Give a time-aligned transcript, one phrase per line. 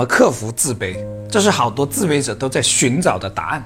[0.00, 0.96] 么克服自卑？
[1.28, 3.62] 这是好多自卑者都在寻找的答案。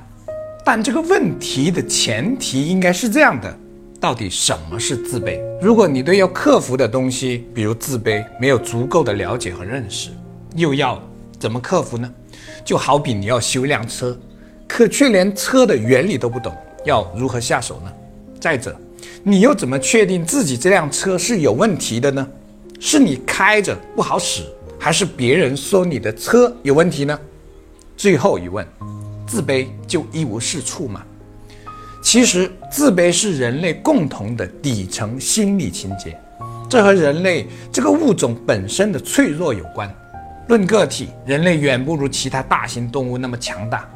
[0.65, 3.57] 但这个问题的前提应该是这样的：
[4.01, 5.39] 到底什么是自卑？
[5.63, 10.11] 如果你对要克服的东西，比如自卑，没有足够的了解和认识，
[10.57, 11.01] 又要
[11.39, 12.13] 怎么克服呢？
[12.65, 14.19] 就好比你要修一辆车，
[14.67, 16.53] 可却连车的原理都不懂，
[16.85, 17.93] 要如何下手呢？
[18.41, 18.77] 再者，
[19.23, 22.27] 你又怎么确定自己这辆车是有问题的呢？
[22.81, 24.43] 是你开着不好使，
[24.85, 27.19] 还是别人说你的车有问题呢？
[27.97, 28.69] 最后一问，
[29.27, 31.01] 自卑就一无是处吗？
[32.03, 36.21] 其实，自卑是人类共同的底层心理情节，
[36.69, 39.91] 这和人类这个物种本身的脆弱有关。
[40.49, 43.89] 论个体，人类远不如其他大型动物那么强大。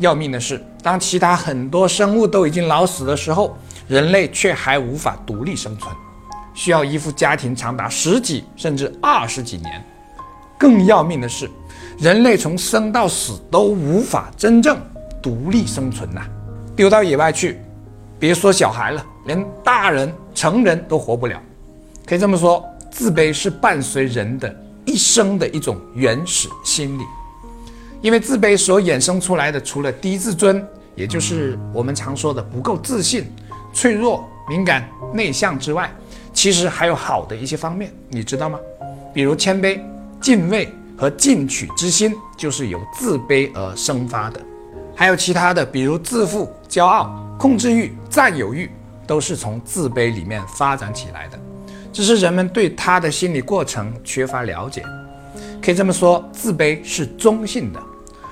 [0.00, 3.56] 要命的是，当其他很多生物都已经老死的时候，
[3.88, 5.90] 人类却还无法独立生存。
[6.52, 9.82] 需要依附家庭长达十几甚至二十几年，
[10.58, 11.50] 更要命的是，
[11.98, 14.78] 人类从生到死都无法真正
[15.22, 16.22] 独立生存呐！
[16.76, 17.60] 丢到野外去，
[18.18, 21.40] 别说小孩了，连大人、成人都活不了。
[22.06, 27.02] 可以这么说，自卑是伴随人的一生的一种原始心理，
[28.02, 33.24] 因为自卑所衍生出来的，除了低自尊，也就是我们常说的不够自信、
[33.72, 35.90] 脆弱、敏感、内向之外。
[36.32, 38.58] 其实还有好的一些方面，你知道吗？
[39.14, 39.80] 比如谦卑、
[40.24, 44.40] 敬畏和进取之心，就是由自卑而生发的。
[44.96, 48.70] 还有其他的，比如自负、骄傲、控制欲、占有欲，
[49.06, 51.38] 都是从自卑里面发展起来的。
[51.92, 54.82] 只是人们对他的心理过程缺乏了解。
[55.62, 57.78] 可以这么说，自卑是中性的。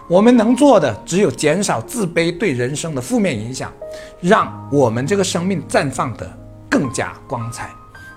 [0.08, 3.70] 我们能做的只有减少自卑对人生的负面影响，
[4.18, 6.27] 让我们这个生命绽放得
[6.70, 7.68] 更加光彩。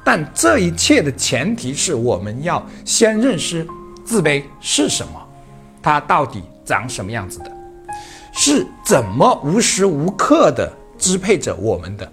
[0.06, 3.68] 但这一切的前提是我们要先认识
[4.06, 5.28] 自卑是什么，
[5.82, 7.52] 它到底长什么样子的，
[8.32, 12.08] 是怎么无时无刻的支配着我们的，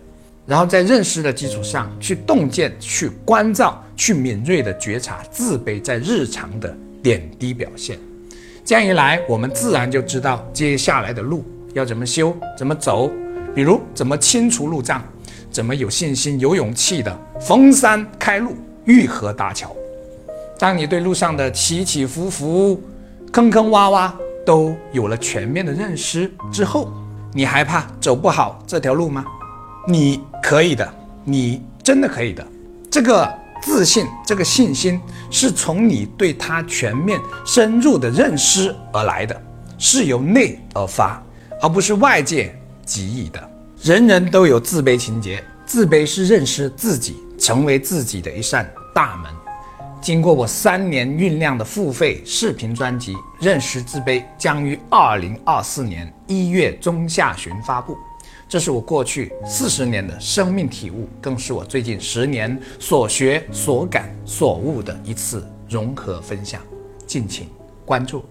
[0.47, 7.99] 然后在认识的基础上去洞见、去关照、去敏锐的觉察自卑在日常的点滴表现。
[8.65, 11.45] 这样一来，我们自然就知道接下来的路
[11.75, 13.11] 要怎么修、怎么走，
[13.55, 15.05] 比如怎么清除路障。
[15.53, 19.71] 怎么有信心、有勇气的逢山开路、遇河搭桥？
[20.59, 22.83] 当你对路上的起起伏伏、
[23.31, 24.11] 坑坑洼洼
[24.47, 26.91] 都有了全面的认识之后，
[27.35, 29.27] 你还怕走不好这条路吗？
[29.87, 30.89] 你可以的，
[31.23, 32.47] 你真的可以的。
[32.91, 33.31] 这个
[33.63, 34.99] 自信、这个信心
[35.31, 39.39] 是从你对它全面深入的认识而来的，
[39.77, 41.23] 是由内而发，
[41.61, 43.51] 而不是外界给予的。
[43.83, 49.33] 人人都有自卑情节，自卑是认识自己、成为自己的一扇大门。
[50.01, 57.97] 经过我三年酝酿的付费视频专辑《认识自卑》，将于二零二四年一月中下旬发布。
[58.49, 66.63] 这是我过去四十年的生命体悟，更是我最近十年所学所感所悟的一次融合分享。
[67.05, 67.49] 敬请
[67.85, 68.25] 关注。